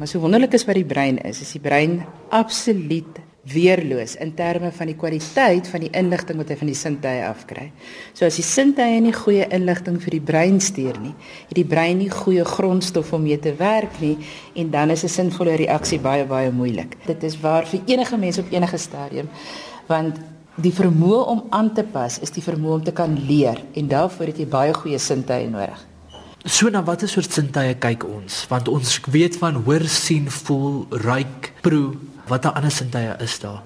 Maar 0.00 0.08
so 0.08 0.18
wonderlik 0.22 0.54
is 0.56 0.62
wat 0.64 0.78
die 0.78 0.88
brein 0.88 1.18
is, 1.28 1.42
is 1.44 1.50
die 1.52 1.60
brein 1.60 1.98
absoluut 2.32 3.18
weerloos 3.52 4.14
in 4.16 4.30
terme 4.32 4.70
van 4.72 4.88
die 4.88 4.96
kwaliteit 4.96 5.68
van 5.68 5.82
die 5.84 5.90
inligting 5.92 6.38
wat 6.40 6.48
hy 6.48 6.56
van 6.56 6.70
die 6.70 6.76
sintuie 6.78 7.26
afkry. 7.26 7.66
So 8.16 8.24
as 8.24 8.38
die 8.40 8.44
sintuie 8.46 9.02
nie 9.04 9.12
goeie 9.12 9.44
inligting 9.52 9.98
vir 10.00 10.16
die 10.16 10.22
brein 10.30 10.56
stuur 10.64 10.96
nie, 11.04 11.12
het 11.50 11.52
die 11.58 11.66
brein 11.68 12.00
nie 12.00 12.08
goeie 12.14 12.46
grondstof 12.48 13.12
om 13.12 13.26
mee 13.28 13.36
te 13.44 13.52
werk 13.60 14.00
nie 14.00 14.14
en 14.56 14.72
dan 14.72 14.96
is 14.96 15.04
'n 15.04 15.12
sinvolle 15.18 15.58
reaksie 15.60 16.00
baie 16.00 16.24
baie 16.24 16.48
moeilik. 16.50 16.96
Dit 17.04 17.22
is 17.22 17.36
waar 17.36 17.66
vir 17.66 17.80
enige 17.86 18.16
mens 18.16 18.38
op 18.38 18.50
enige 18.50 18.78
stadium 18.78 19.28
want 19.86 20.16
die 20.56 20.72
vermoë 20.72 21.26
om 21.26 21.44
aan 21.50 21.74
te 21.74 21.84
pas 21.84 22.18
is 22.20 22.30
die 22.30 22.42
vermoë 22.42 22.72
om 22.72 22.84
te 22.84 22.92
kan 22.92 23.18
leer 23.28 23.60
en 23.74 23.88
daarvoor 23.88 24.26
het 24.26 24.38
jy 24.38 24.46
baie 24.46 24.72
goeie 24.72 24.98
sintuie 24.98 25.50
nodig. 25.50 25.89
So 26.44 26.70
na 26.72 26.80
watter 26.80 27.08
soort 27.08 27.28
sintuie 27.28 27.74
kyk 27.76 28.04
ons? 28.08 28.46
Want 28.48 28.68
ons 28.72 28.94
weet 29.12 29.34
van 29.42 29.58
hoor, 29.66 29.84
sien, 29.84 30.30
voel, 30.32 30.86
ruik, 31.04 31.50
proe, 31.60 31.98
watter 32.30 32.54
ander 32.54 32.70
sintuie 32.70 33.10
is 33.24 33.34
daar? 33.42 33.60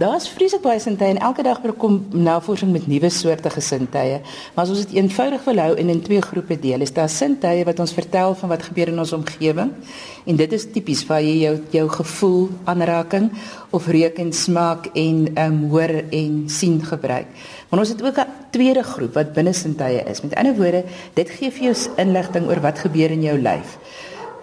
Daar's 0.00 0.28
vreeslik 0.28 0.62
baie 0.64 0.80
sintuie 0.80 1.14
en 1.14 1.20
elke 1.30 1.42
dag 1.42 1.60
kom 1.80 1.96
navorsing 2.12 2.72
met 2.72 2.86
nuwe 2.88 3.08
soorte 3.10 3.50
gesintuie. 3.50 4.20
Maar 4.54 4.64
as 4.64 4.72
ons 4.74 4.84
dit 4.84 4.96
eenvoudig 4.98 5.44
wil 5.48 5.62
hou 5.64 5.70
en 5.80 5.92
in 5.94 6.02
twee 6.04 6.20
groepe 6.24 6.58
deel, 6.60 6.84
is 6.84 6.92
daar 6.92 7.08
sintuie 7.08 7.64
wat 7.68 7.80
ons 7.80 7.94
vertel 7.96 8.36
van 8.42 8.52
wat 8.52 8.66
gebeur 8.68 8.92
in 8.92 9.00
ons 9.00 9.14
omgewing. 9.16 9.72
En 10.28 10.36
dit 10.36 10.52
is 10.52 10.68
tipies 10.74 11.02
waar 11.08 11.22
jy 11.24 11.36
jou 11.46 11.54
jou 11.72 11.86
gevoel, 11.96 12.48
aanraking 12.70 13.30
of 13.76 13.88
reuk 13.88 14.20
en 14.20 14.32
smaak 14.36 14.90
en 14.92 15.26
ehm 15.34 15.56
um, 15.56 15.64
hoor 15.72 15.96
en 16.10 16.44
sien 16.50 16.80
gebruik. 16.84 17.26
Maar 17.70 17.80
ons 17.80 17.88
het 17.94 18.02
ook 18.02 18.18
'n 18.18 18.32
tweede 18.50 18.82
groep 18.82 19.14
wat 19.14 19.32
binne 19.32 19.52
sintuie 19.52 20.02
is. 20.04 20.20
Met 20.20 20.34
ander 20.34 20.56
woorde, 20.56 20.84
dit 21.14 21.30
gee 21.30 21.50
vir 21.50 21.62
jou 21.62 21.76
inligting 21.96 22.46
oor 22.46 22.60
wat 22.60 22.78
gebeur 22.78 23.10
in 23.10 23.22
jou 23.22 23.38
lyf. 23.38 23.78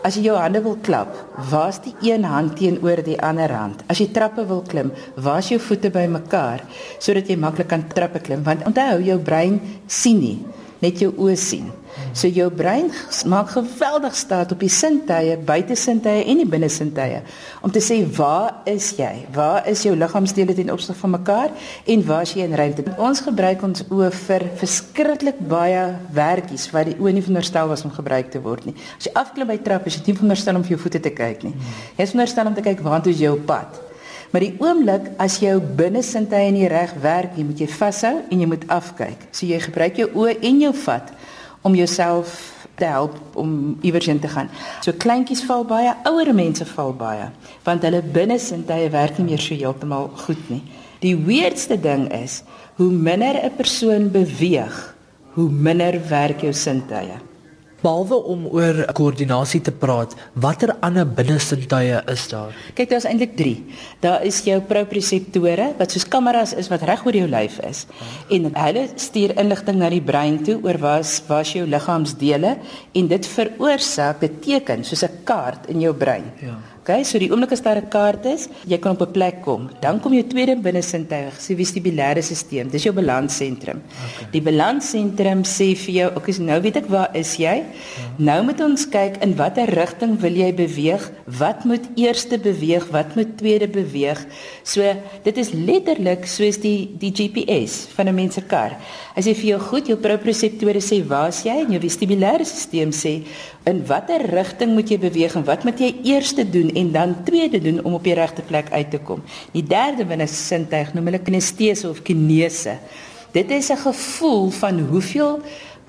As 0.08 0.16
jy 0.16 0.30
jou 0.30 0.38
hande 0.40 0.62
wil 0.64 0.78
klap, 0.80 1.10
waar's 1.52 1.82
die 1.84 1.92
een 2.06 2.24
hand 2.24 2.54
teenoor 2.56 3.02
die 3.04 3.18
ander 3.20 3.52
hand? 3.52 3.82
As 3.92 4.00
jy 4.00 4.06
trappe 4.16 4.46
wil 4.48 4.62
klim, 4.64 4.94
waar's 5.20 5.49
jou 5.52 5.58
voete 5.60 5.90
bymekaar 5.91 6.64
sodat 7.04 7.27
jy 7.27 7.36
maklik 7.36 7.68
kan 7.74 7.84
trappe 7.91 8.22
klim? 8.24 8.46
Want 8.46 8.64
onthou, 8.70 9.02
jou 9.04 9.18
brein 9.20 9.58
sien 9.91 10.22
nie, 10.24 10.38
net 10.80 11.04
jou 11.04 11.12
oë 11.12 11.36
sien. 11.36 11.68
So 12.17 12.29
jou 12.34 12.48
brein 12.49 12.90
maak 13.29 13.51
geweldig 13.53 14.15
staat 14.17 14.51
op 14.51 14.62
die 14.63 14.71
sintuie, 14.71 15.35
buitesintuie 15.37 16.23
en 16.31 16.41
die 16.41 16.48
binnesintuie 16.49 17.21
om 17.62 17.71
te 17.73 17.81
sê 17.84 17.99
waar 18.17 18.63
is 18.70 18.90
jy? 18.98 19.27
Waar 19.34 19.67
is 19.70 19.84
jou 19.85 19.93
liggaamsdele 19.98 20.55
ten 20.57 20.71
opsigte 20.73 20.98
van 20.98 21.13
mekaar 21.18 21.53
en 21.85 22.05
waar 22.07 22.25
is 22.25 22.34
jy 22.34 22.48
in 22.48 22.55
ruimte? 22.57 22.85
Ons 22.98 23.21
gebruik 23.25 23.63
ons 23.68 23.85
oë 23.85 24.12
vir 24.23 24.48
verskriklik 24.62 25.41
baie 25.49 25.84
werkies 26.15 26.70
wat 26.73 26.90
die 26.90 26.98
oë 26.98 27.18
nie 27.18 27.25
veronderstel 27.25 27.70
was 27.70 27.85
om 27.85 27.93
gebruik 27.93 28.31
te 28.34 28.41
word 28.41 28.65
nie. 28.70 28.75
As 28.98 29.09
jy 29.09 29.13
afklim 29.18 29.51
by 29.51 29.59
trap, 29.62 29.85
is 29.87 29.99
jy 29.99 30.07
nie 30.07 30.18
veronderstel 30.18 30.57
om 30.57 30.65
vir 30.65 30.77
jou 30.77 30.81
voete 30.87 31.03
te 31.03 31.13
kyk 31.13 31.45
nie. 31.45 31.53
Jy 31.98 32.07
is 32.07 32.15
veronderstel 32.15 32.49
om 32.49 32.57
te 32.57 32.65
kyk 32.65 32.81
waartoe 32.85 33.13
is 33.13 33.21
jou 33.21 33.35
pad. 33.45 33.84
Maar 34.31 34.43
die 34.43 34.55
oomblik 34.59 35.05
as 35.23 35.37
jou 35.40 35.55
binnesintuie 35.79 36.51
nie 36.51 36.68
reg 36.71 36.91
werk 37.03 37.37
nie, 37.37 37.45
moet 37.48 37.62
jy 37.63 37.70
vashou 37.71 38.18
en 38.25 38.41
jy 38.41 38.49
moet 38.49 38.65
afkyk. 38.73 39.29
So 39.31 39.48
jy 39.48 39.62
gebruik 39.63 40.01
jou 40.01 40.09
oë 40.18 40.40
en 40.49 40.65
jou 40.65 40.73
vat 40.84 41.13
om 41.68 41.76
jouself 41.76 42.40
te 42.77 42.85
help 42.85 43.18
om 43.35 43.77
iewers 43.82 44.05
heen 44.05 44.20
te 44.21 44.29
gaan. 44.32 44.49
So 44.85 44.93
kleintjies 44.93 45.43
val 45.49 45.65
baie, 45.68 45.93
ouer 46.07 46.34
mense 46.35 46.65
val 46.76 46.93
baie, 46.98 47.29
want 47.65 47.85
hulle 47.87 48.01
binnesintuie 48.01 48.91
werk 48.93 49.18
nie 49.18 49.32
meer 49.32 49.43
so 49.43 49.57
heeltemal 49.57 50.12
goed 50.26 50.43
nie. 50.51 50.62
Die 51.01 51.15
weirdste 51.18 51.77
ding 51.82 52.07
is, 52.13 52.43
hoe 52.77 52.91
minder 52.91 53.35
'n 53.43 53.55
persoon 53.57 54.12
beweeg, 54.12 54.76
hoe 55.34 55.49
minder 55.49 55.98
werk 56.09 56.41
jou 56.41 56.54
sintuie. 56.54 57.18
Behalwe 57.88 58.18
om 58.27 58.41
oor 58.52 58.82
koördinasie 58.98 59.62
te 59.63 59.71
praat, 59.71 60.12
watter 60.35 60.74
ander 60.84 61.05
binnesintuie 61.07 62.02
is 62.12 62.26
daar? 62.27 62.55
Kyk, 62.76 62.90
daar's 62.91 63.07
eintlik 63.07 63.38
3. 63.40 63.54
Daar 64.03 64.25
is 64.28 64.41
jou 64.44 64.57
proprioseptore 64.68 65.69
wat 65.80 65.96
soos 65.96 66.03
kameras 66.12 66.52
is 66.59 66.68
wat 66.68 66.84
reg 66.90 67.06
oor 67.08 67.16
jou 67.16 67.30
lyf 67.31 67.62
is. 67.63 67.85
En 68.34 68.50
hulle 68.52 68.84
stuur 69.00 69.38
inligting 69.40 69.80
na 69.80 69.92
die 69.94 70.03
brein 70.03 70.42
toe 70.44 70.58
oor 70.66 70.81
waar's 70.84 71.14
waar's 71.30 71.53
jou 71.56 71.64
liggaamsdele 71.64 72.58
en 72.92 73.08
dit 73.14 73.30
veroorsaak 73.38 74.24
'n 74.24 74.40
teken 74.44 74.84
soos 74.84 75.04
'n 75.08 75.24
kaart 75.24 75.69
in 75.72 75.80
jou 75.80 75.94
brein. 75.94 76.28
Ja. 76.42 76.59
Okay, 76.88 77.03
so 77.03 77.20
die 77.20 77.28
oomblik 77.28 77.52
as 77.52 77.59
daar 77.59 77.75
'n 77.75 77.90
kaart 77.92 78.25
is, 78.31 78.48
jy 78.64 78.78
kan 78.80 78.96
op 78.96 79.02
'n 79.02 79.12
plek 79.12 79.42
kom. 79.44 79.70
Dan 79.81 80.00
kom 80.00 80.14
jou 80.14 80.24
tweede 80.24 80.56
binnesintuig, 80.56 81.36
die 81.36 81.56
vestibulêre 81.56 82.24
stelsel. 82.24 82.70
Dis 82.72 82.84
jou 82.84 82.94
balanssentrum. 82.94 83.81
Okay. 83.84 84.28
Die 84.31 84.42
balanssentrum 84.42 85.44
sê 85.44 85.75
vir 85.75 85.94
jou, 85.94 86.16
okay, 86.16 86.34
so 86.34 86.44
nou 86.44 86.62
weet 86.62 86.78
ek 86.78 86.88
waar 86.88 87.09
is 87.14 87.36
jy? 87.36 87.44
Ja. 87.44 87.64
Nou 88.18 88.44
moet 88.44 88.62
ons 88.62 88.88
kyk 88.88 89.22
in 89.22 89.36
watter 89.36 89.68
rigting 89.68 90.18
wil 90.22 90.31
jy 90.31 90.53
beweeg? 90.53 91.12
Wat 91.25 91.66
moet 91.66 91.84
eerste 91.96 92.38
beweeg? 92.38 92.88
Wat 92.90 93.16
moet 93.16 93.38
tweede 93.38 93.68
beweeg? 93.68 94.25
So 94.64 94.81
dit 95.24 95.38
is 95.38 95.52
letterlik 95.52 96.25
soos 96.25 96.58
die 96.58 96.96
die 96.98 97.12
GPS 97.12 97.88
van 97.96 98.08
'n 98.08 98.16
mens 98.16 98.34
se 98.36 98.42
kar. 98.42 98.78
Hy 99.16 99.22
sê 99.22 99.36
vir 99.36 99.50
jou, 99.50 99.59
goed, 99.59 99.88
jou 99.88 99.98
proprioseptore 99.98 100.80
sê 100.80 101.06
waar 101.06 101.28
is 101.28 101.44
jy? 101.44 101.66
En 101.66 101.72
jou 101.72 101.81
vestibulêre 101.81 102.46
stelsel 102.46 102.94
sê 102.94 103.24
in 103.68 103.84
watter 103.88 104.24
rigting 104.31 104.75
moet 104.75 104.90
jy 104.90 104.98
beweeg 105.02 105.36
en 105.36 105.44
wat 105.48 105.66
moet 105.68 105.80
jy 105.80 105.90
eers 106.08 106.34
doen 106.38 106.69
en 106.78 106.92
dan 106.94 107.16
tweede 107.26 107.62
doen 107.62 107.84
om 107.84 107.98
op 107.98 108.04
die 108.06 108.14
regte 108.14 108.42
plek 108.46 108.72
uit 108.72 108.92
te 108.94 109.00
kom. 109.02 109.24
Die 109.52 109.64
derde 109.66 110.06
binne 110.06 110.28
sintuig 110.30 110.94
noem 110.94 111.10
hulle 111.10 111.24
kinestese 111.26 111.90
of 111.90 112.04
kinese. 112.06 112.78
Dit 113.34 113.52
is 113.52 113.70
'n 113.72 113.82
gevoel 113.82 114.50
van 114.50 114.80
hoeveel 114.80 115.42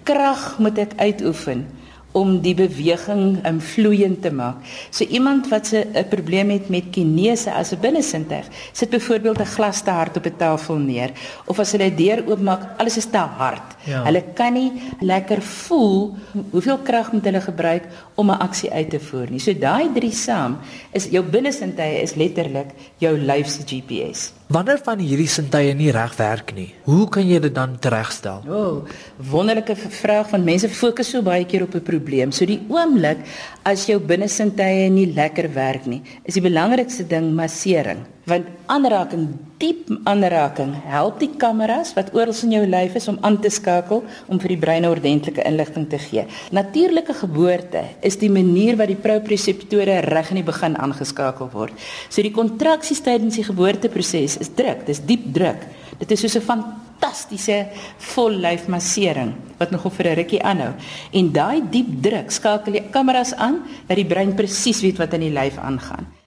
krag 0.03 0.59
moet 0.59 0.79
ek 0.79 0.93
uitoefen 0.97 1.67
om 2.13 2.39
die 2.41 2.55
beweging 2.57 3.39
um, 3.47 3.59
vloeiend 3.61 4.23
te 4.25 4.31
maak. 4.33 4.63
So 4.91 5.05
iemand 5.05 5.49
wat 5.49 5.73
'n 5.73 6.09
probleem 6.09 6.51
het 6.51 6.69
met 6.69 6.91
kinese 6.91 7.53
as 7.53 7.73
'n 7.73 7.81
binnesintuig, 7.81 8.47
sit 8.73 8.91
byvoorbeeld 8.91 9.41
'n 9.41 9.53
glas 9.57 9.83
te 9.83 9.91
hard 9.91 10.17
op 10.17 10.27
'n 10.27 10.37
tafel 10.37 10.77
neer 10.77 11.11
of 11.47 11.59
as 11.59 11.73
hulle 11.73 11.91
'n 11.91 11.97
deur 11.97 12.25
oopmaak, 12.27 12.63
alles 12.79 12.97
is 12.97 13.11
te 13.11 13.19
hard. 13.19 13.77
Ja. 13.85 14.05
Hulle 14.05 14.25
kan 14.35 14.53
nie 14.53 14.73
lekker 15.01 15.43
voel 15.43 16.17
hoeveel 16.51 16.79
krag 16.79 17.13
moet 17.13 17.25
hulle 17.25 17.41
gebruik 17.41 17.85
om 18.15 18.31
'n 18.31 18.39
aksie 18.39 18.71
uit 18.71 18.91
te 18.91 19.01
voer 19.01 19.31
nie. 19.31 19.41
So 19.41 19.53
daai 19.53 19.93
drie 19.95 20.13
saam 20.13 20.59
is 20.93 21.09
jou 21.11 21.25
binnesintuie 21.25 22.03
is 22.03 22.15
letterlik 22.15 22.71
jou 22.99 23.19
lyf 23.19 23.49
se 23.49 23.63
GPS. 23.67 24.38
Wanneer 24.49 24.79
van 24.81 24.97
hierdie 24.97 25.29
sintuie 25.29 25.75
nie 25.77 25.91
reg 25.93 26.15
werk 26.17 26.55
nie, 26.57 26.71
hoe 26.87 27.03
kan 27.13 27.27
jy 27.29 27.37
dit 27.45 27.53
dan 27.53 27.75
regstel? 27.93 28.47
O, 28.49 28.61
oh, 28.61 29.01
wonderlike 29.29 29.75
vraag 29.77 30.31
van 30.31 30.47
mense 30.47 30.71
fokus 30.73 31.11
so 31.13 31.21
baie 31.21 31.45
keer 31.45 31.67
op 31.67 31.75
'n 31.77 31.85
probleem. 31.85 32.33
So 32.33 32.47
die 32.49 32.61
oomblik 32.73 33.19
as 33.63 33.85
jou 33.85 34.01
binnesintuie 34.01 34.89
nie 34.89 35.13
lekker 35.13 35.53
werk 35.53 35.85
nie, 35.85 36.01
is 36.25 36.35
die 36.35 36.41
belangrikste 36.41 37.05
ding 37.05 37.35
massering 37.35 38.07
want 38.29 38.49
aanraking 38.71 39.29
diep 39.59 39.89
aanraking 40.07 40.75
help 40.87 41.19
die 41.23 41.31
kameras 41.41 41.95
wat 41.97 42.13
oral 42.15 42.37
in 42.47 42.53
jou 42.55 42.65
lyf 42.69 42.95
is 43.01 43.09
om 43.11 43.19
aan 43.27 43.39
te 43.43 43.51
skakel 43.51 44.05
om 44.29 44.41
vir 44.43 44.55
die 44.55 44.61
brein 44.61 44.87
ordentlike 44.87 45.43
inligting 45.49 45.89
te 45.91 45.99
gee. 45.99 46.27
Natuurlike 46.55 47.17
geboorte 47.23 47.83
is 48.07 48.19
die 48.21 48.31
manier 48.31 48.79
wat 48.79 48.93
die 48.93 49.01
proprioseptore 49.01 50.01
reg 50.07 50.33
in 50.35 50.43
die 50.43 50.47
begin 50.47 50.77
aangeskakel 50.77 51.51
word. 51.55 51.75
So 52.09 52.23
die 52.23 52.35
kontraksies 52.35 53.03
tydens 53.03 53.41
die 53.41 53.47
geboorteproses 53.49 54.39
is 54.45 54.53
druk, 54.55 54.85
dis 54.87 55.03
diep 55.09 55.27
druk. 55.35 55.65
Dit 55.99 56.13
is 56.13 56.21
soos 56.21 56.37
'n 56.37 56.47
fantastiese 56.47 57.67
vollyf 58.15 58.69
massering 58.69 59.35
wat 59.59 59.71
nog 59.71 59.89
vir 59.93 60.07
'n 60.07 60.17
rukkie 60.21 60.43
aanhou. 60.43 60.75
En 61.13 61.33
daai 61.33 61.63
diep 61.71 62.03
druk 62.03 62.31
skakel 62.31 62.73
die 62.73 62.91
kameras 62.91 63.35
aan 63.35 63.63
dat 63.87 63.97
die 63.97 64.07
brein 64.07 64.35
presies 64.35 64.83
weet 64.83 64.99
wat 64.99 65.15
in 65.15 65.21
die 65.21 65.35
lyf 65.35 65.59
aangaan. 65.59 66.18